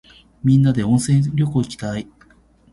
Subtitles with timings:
[0.43, 2.07] みんなで温泉旅行いきたい。